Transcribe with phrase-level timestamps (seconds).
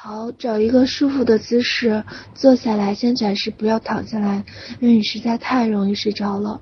[0.00, 4.44] 好，找一个舒服的姿势坐下来，先暂时不要躺下来，
[4.78, 6.60] 因为你实在太容易睡着了。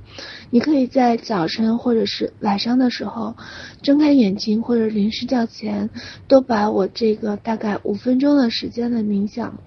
[0.48, 3.36] 你可以在早晨或者是晚上的时候
[3.82, 5.90] 睁开眼睛，或者临睡觉前，
[6.26, 9.60] 都把我这个大概五分钟的时间的冥想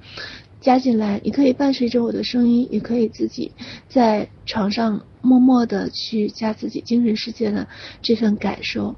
[0.59, 1.21] 加进来。
[1.23, 3.51] 你可以伴随着我的声音，也可以自己
[3.87, 7.67] 在床上默默的去加自己精神世界的
[8.01, 8.95] 这份感受。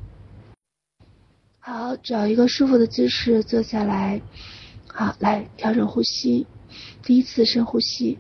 [1.60, 4.22] 好，找一个舒服的姿势坐下来。
[4.94, 6.46] 好，来调整呼吸。
[7.02, 8.20] 第一次深呼吸。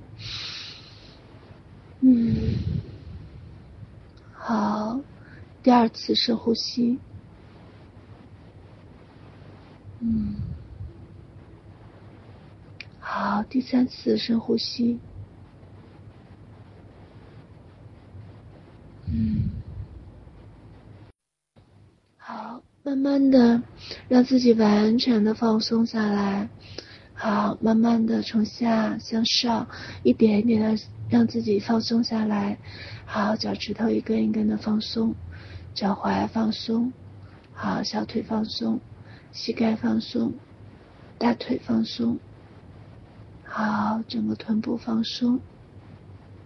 [2.00, 2.56] 嗯。
[4.34, 5.00] 好，
[5.62, 6.98] 第二次深呼吸。
[10.00, 10.36] 嗯。
[13.00, 15.00] 好，第三次深呼吸。
[19.06, 19.50] 嗯。
[22.18, 23.62] 好，慢慢的
[24.08, 26.50] 让自己完全的放松下来。
[27.14, 29.68] 好，慢慢的从下向上，
[30.02, 32.58] 一点一点的让自己放松下来。
[33.06, 35.14] 好，脚趾头一根一根的放松，
[35.76, 36.92] 脚踝放松，
[37.54, 38.80] 好，小腿放松，
[39.32, 40.34] 膝盖放松，
[41.20, 42.18] 大腿放松，
[43.44, 45.40] 好，整个臀部放松，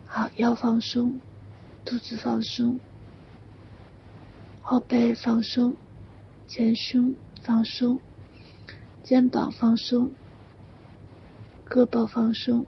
[0.05, 1.21] 好，腰放松，
[1.85, 2.77] 肚子放松，
[4.61, 5.77] 后背放松，
[6.47, 7.99] 前胸放松，
[9.03, 10.11] 肩膀放松。
[11.67, 12.67] 胳膊放松，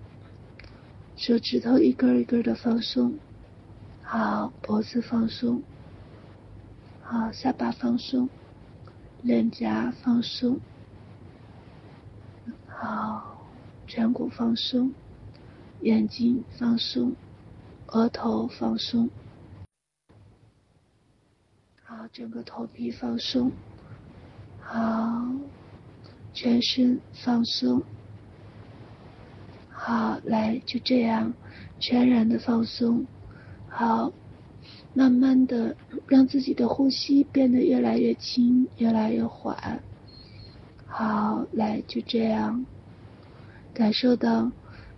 [1.16, 3.20] 手指头一根一根的放松，
[4.02, 5.62] 好，脖子放松，
[7.04, 8.28] 好，下巴放松，
[9.22, 10.60] 脸颊放松，
[12.68, 13.38] 好，
[13.88, 14.92] 颧骨放松，
[15.82, 17.16] 眼睛放松，
[17.86, 19.12] 额头放松，
[22.12, 23.52] 整个头皮放松，
[24.60, 25.26] 好，
[26.34, 27.82] 全身放松。
[29.70, 31.34] 好，来，就这样，
[31.80, 33.06] 全然的放松。
[33.68, 34.12] 好，
[34.94, 35.76] 慢慢的
[36.08, 39.84] 让自己的呼吸变得越来越轻，越来越缓。
[40.88, 42.66] 好，来，就这样，
[43.74, 44.52] 感受到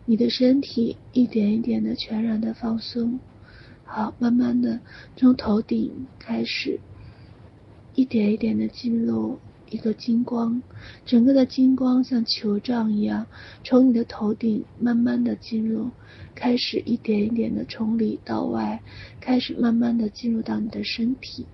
[0.06, 3.20] 你的身体一点一点的全然的放松。
[3.84, 4.80] 好，慢慢的
[5.16, 6.80] 从头顶开始，
[8.00, 9.38] 一点一点的进入。
[9.72, 10.64] 一个金光，
[11.06, 13.28] 整个的金光像球状一样，
[13.64, 15.92] 从你的头顶慢慢的进入，
[16.34, 18.82] 开始一点一点的从里到外，
[19.20, 21.46] 开始慢慢的进入到你的身体。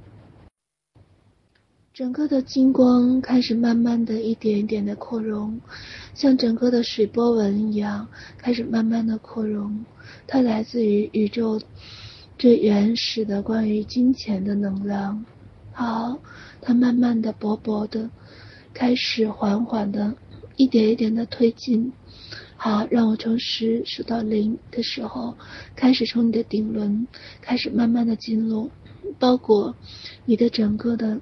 [1.93, 5.59] 整个的金光开始慢慢的一点一点的扩容，
[6.13, 8.07] 像整个的水波纹一样，
[8.37, 9.83] 开始慢慢的扩容。
[10.25, 11.59] 它来自于宇宙
[12.37, 15.25] 最原始的关于金钱的能量。
[15.75, 16.17] 好。
[16.67, 18.09] 它慢慢的、薄薄的，
[18.73, 20.15] 开始缓缓的，
[20.55, 21.93] 一点一点的推进。
[22.57, 25.37] 好，让我从十数到零的时候，
[25.75, 27.07] 开始从你的顶轮
[27.39, 28.71] 开始慢慢的进入，
[29.19, 29.75] 包裹
[30.25, 31.21] 你的整个的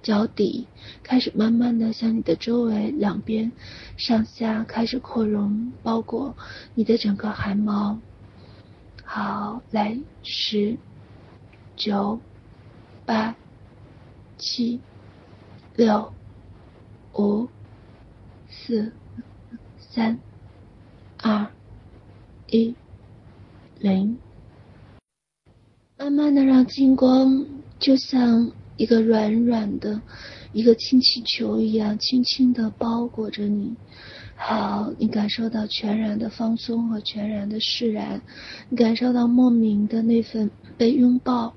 [0.00, 0.68] 脚底，
[1.02, 3.50] 开始慢慢的向你的周围两边、
[3.96, 6.36] 上下开始扩容，包裹
[6.76, 7.98] 你的整个汗毛。
[9.02, 10.76] 好，来，十、
[11.74, 12.20] 九、
[13.04, 13.34] 八。
[14.38, 14.80] 七、
[15.74, 16.12] 六、
[17.14, 17.48] 五、
[18.48, 18.92] 四、
[19.78, 20.18] 三、
[21.18, 21.46] 二、
[22.46, 22.74] 一、
[23.80, 24.16] 零。
[25.98, 27.44] 慢慢的让金光
[27.80, 30.00] 就像一个软软的、
[30.52, 33.74] 一个氢气球一样，轻轻的包裹着你。
[34.36, 38.22] 好，你感受到全然的放松和全然的释然，
[38.68, 41.52] 你感受到莫名的那份被拥抱、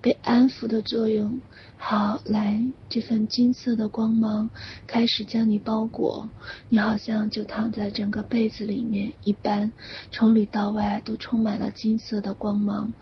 [0.00, 1.40] 被安抚的作用。
[1.84, 4.48] 好，来，这份金色的光芒
[4.86, 6.28] 开始将你包裹，
[6.68, 9.72] 你好像就躺在整个被子里面一般，
[10.12, 12.92] 从里到外都充满了金色的光芒，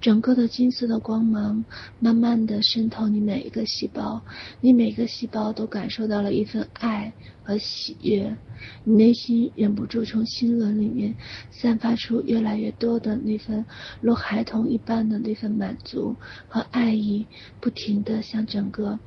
[0.00, 1.64] 整个的金色的光芒
[1.98, 4.22] 慢慢的渗透你每一个细胞，
[4.60, 7.12] 你每个细胞都感受到了一份爱
[7.42, 8.36] 和喜悦，
[8.84, 11.12] 你内心忍不住从心轮里面
[11.50, 13.66] 散发出越来越多的那份
[14.00, 16.14] 如孩童一般的那份满足
[16.48, 17.26] 和爱意，
[17.60, 18.22] 不停的。
[18.30, 19.00] 向整个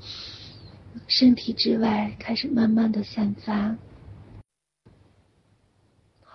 [1.07, 3.77] 身体之外开始慢慢的散发。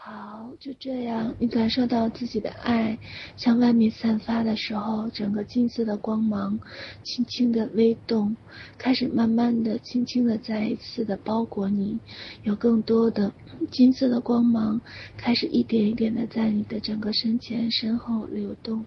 [0.09, 2.97] 好，就这样，你感受到自己的爱
[3.37, 6.61] 向外面散发的时候，整个金色的光芒
[7.03, 8.37] 轻轻的微动，
[8.79, 11.99] 开始慢慢的、轻轻的再一次的包裹你，
[12.45, 13.33] 有更多的
[13.73, 14.81] 金色的光芒
[15.17, 18.85] 开始一点一点的在你的整个身前身后流动，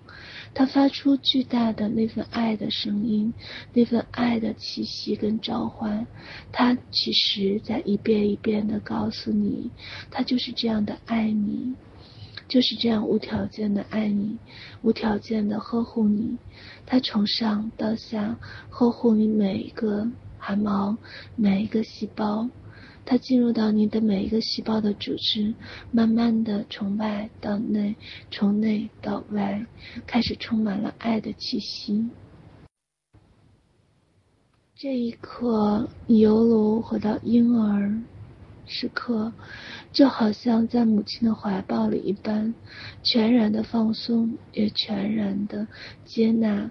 [0.54, 3.33] 它发出巨大的那份爱的声音，
[3.74, 6.07] 那份爱的气息跟召唤，
[6.54, 9.69] 它其实在一遍一遍的告诉你，
[10.10, 11.75] 它就是这样的爱爱你。
[12.48, 14.38] 就是这样无条件的爱你，
[14.81, 16.38] 无条件的呵护你，
[16.86, 18.39] 他从上到下
[18.69, 20.07] 呵护你每一个
[20.39, 20.98] 汗毛，
[21.36, 22.50] 每一个细胞，
[23.06, 25.54] 他进入到你的每一个细胞的组织，
[25.92, 27.95] 慢慢的从外到内，
[28.31, 29.63] 从内到外，
[30.07, 32.10] 开始充满了爱的气息。
[34.75, 38.01] 这一刻，你犹如回到婴儿。
[38.69, 39.33] 时刻，
[39.92, 42.54] 就好像在母亲的怀抱里一般，
[43.04, 45.68] 全然的放松，也全然的
[46.06, 46.69] 接纳，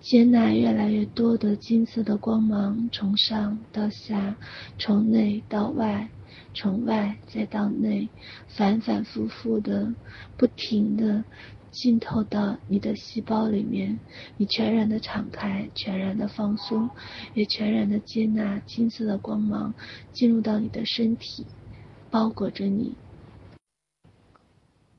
[0.00, 4.36] 接纳越来越多的金色的光芒，从上到下，
[4.78, 6.08] 从内到外，
[6.54, 8.08] 从外再到内，
[8.48, 9.92] 反反复复的，
[10.36, 11.24] 不停的。
[11.72, 13.98] 浸透到你的细胞里面，
[14.38, 16.88] 你全然的敞开，全然的放松，
[17.34, 19.74] 也全然的接纳金色的光芒
[20.10, 21.44] 进入到你的身体，
[22.10, 22.94] 包裹着你。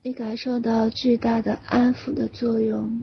[0.04, 3.02] 你感受到巨大的安抚的作用。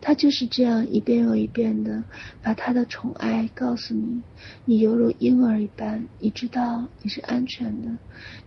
[0.00, 2.02] 他就是这样一遍又一遍的
[2.42, 4.22] 把他的宠爱告诉你，
[4.64, 7.96] 你犹如婴儿一般，你知道你是安全的，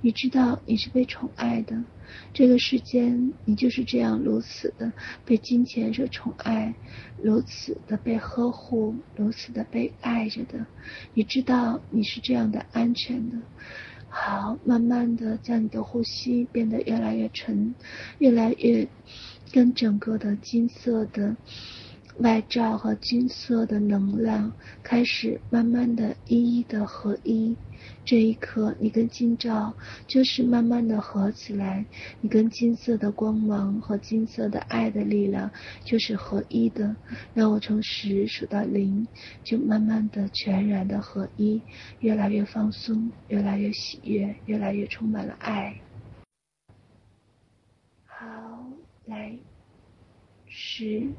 [0.01, 1.83] 你知道你是被宠爱的，
[2.33, 4.91] 这个世间你就是这样如此的
[5.25, 6.73] 被金钱所宠爱，
[7.21, 10.65] 如此的被呵护，如此的被爱着的，
[11.13, 13.38] 你知道你是这样的安全的。
[14.09, 17.73] 好，慢慢的将你的呼吸变得越来越沉，
[18.19, 18.88] 越来越。
[19.53, 21.35] 跟整个的金色的
[22.17, 24.51] 外罩和金色的能量
[24.81, 27.55] 开始慢慢的一一的合一，
[28.03, 29.71] 这一刻你跟金罩
[30.07, 31.85] 就是慢慢的合起来，
[32.19, 35.51] 你跟金色的光芒和金色的爱的力量
[35.85, 36.95] 就是合一的。
[37.35, 39.07] 让我从十数到零，
[39.44, 41.61] 就慢慢的全然的合一，
[41.99, 45.75] 越来越放松，越来越喜悦，越来越充满了爱。
[49.05, 49.44] 来，
[50.45, 51.17] 十、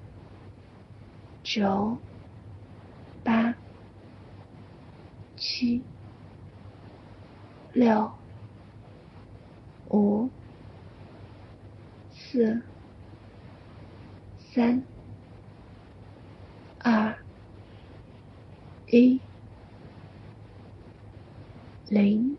[1.43, 2.03] 九、
[3.23, 3.61] 八、
[5.37, 5.87] 七、
[7.73, 8.15] 六、
[9.85, 10.33] 五、
[12.11, 12.71] 四、
[14.39, 14.89] 三、
[16.79, 17.19] 二、
[18.87, 19.23] 一、
[21.87, 22.39] 零，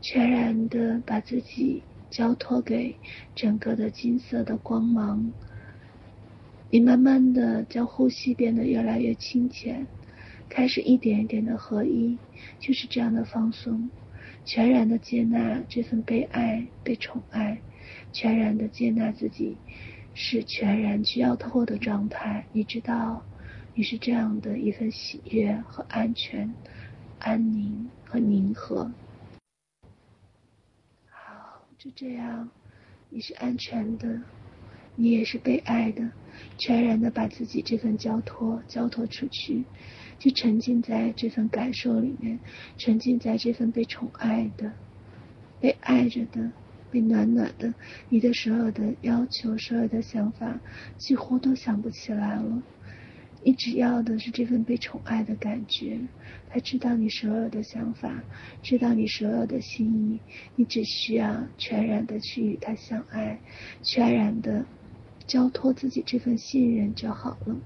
[0.00, 1.87] 全然的把自己。
[2.10, 2.96] 交托给
[3.34, 5.32] 整个的金色的光芒，
[6.70, 9.86] 你慢慢的将呼吸变得越来越清浅，
[10.48, 12.16] 开始一点一点的合一，
[12.58, 13.90] 就是这样的放松，
[14.44, 17.58] 全然的接纳这份被爱、被宠爱，
[18.12, 19.56] 全然的接纳自己
[20.14, 22.46] 是全然需要透的状态。
[22.52, 23.22] 你知道，
[23.74, 26.52] 你是这样的一份喜悦和安全、
[27.18, 28.90] 安宁和宁和。
[31.78, 32.48] 就这样，
[33.08, 34.20] 你是安全的，
[34.96, 36.10] 你也是被爱的，
[36.56, 39.62] 全然的把自己这份交托交托出去，
[40.18, 42.40] 就沉浸在这份感受里面，
[42.76, 44.72] 沉浸在这份被宠爱的、
[45.60, 46.50] 被爱着的、
[46.90, 47.72] 被暖暖的，
[48.08, 50.58] 你的所有的要求、所有的想法，
[50.96, 52.60] 几乎都想不起来了。
[53.48, 55.98] 你只要的是这份被宠爱的感觉，
[56.50, 58.22] 他知道你所有的想法，
[58.62, 60.20] 知道你所有的心意，
[60.54, 63.40] 你只需要全然的去与他相爱，
[63.82, 64.66] 全然的
[65.26, 67.56] 交托自己这份信任就好了。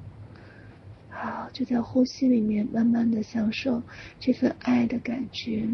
[1.11, 3.83] 好，就在呼吸里面慢慢的享受
[4.21, 5.69] 这份爱的感觉，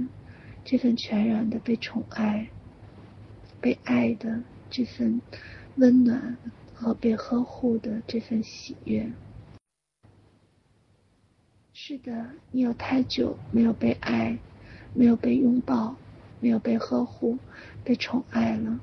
[0.64, 2.48] 这份全然的被宠爱、
[3.60, 5.20] 被爱的这份
[5.76, 6.38] 温暖
[6.72, 9.06] 和被呵护的这份喜悦。
[11.88, 14.36] 是的，你有太久没有被爱，
[14.92, 15.96] 没有被拥抱，
[16.38, 17.38] 没有被呵护，
[17.82, 18.78] 被宠爱了。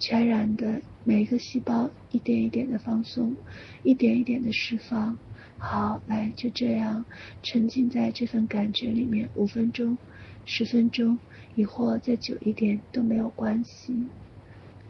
[0.00, 3.36] 全然的每一个细胞一点一点的放松，
[3.84, 5.16] 一点一点的释放。
[5.58, 7.04] 好，来就这样
[7.40, 9.96] 沉浸在这份感觉里面，五分钟、
[10.44, 11.20] 十分钟，
[11.54, 13.94] 亦或再久一点都没有关系。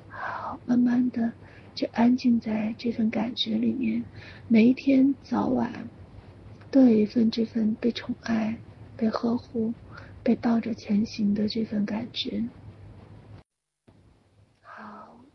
[0.08, 1.30] 好，慢慢的
[1.74, 4.02] 就安静在这份感觉里面，
[4.48, 5.70] 每一天早晚。
[6.70, 8.56] 都有一份这份被宠爱、
[8.96, 9.74] 被呵护、
[10.22, 12.44] 被抱着前行的这份感觉。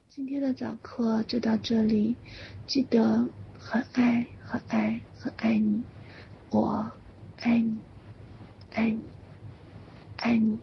[0.08, 2.16] 今天的早课就到这里，
[2.66, 3.28] 记得
[3.60, 5.84] 很爱很爱很爱你，
[6.52, 6.90] 我
[7.40, 7.78] 爱你，
[8.72, 9.02] 爱你，
[10.16, 10.58] 爱你。